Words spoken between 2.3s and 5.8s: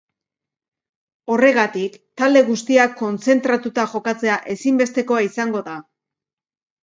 guztiak kontzentratuta jokatzea ezinbestekoa izango da.